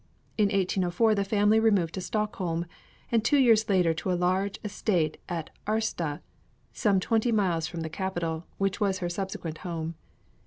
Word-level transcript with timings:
In 0.35 0.45
1804 0.45 1.13
the 1.13 1.23
family 1.23 1.59
removed 1.59 1.93
to 1.93 2.01
Stockholm, 2.01 2.65
and 3.11 3.23
two 3.23 3.37
years 3.37 3.69
later 3.69 3.93
to 3.93 4.11
a 4.11 4.17
large 4.17 4.59
estate 4.63 5.19
at 5.29 5.51
Årsta, 5.67 6.21
some 6.73 6.99
twenty 6.99 7.31
miles 7.31 7.67
from 7.67 7.81
the 7.81 7.87
capital, 7.89 8.47
which 8.57 8.81
was 8.81 8.97
her 8.97 9.09
subsequent 9.09 9.59
home. 9.59 9.93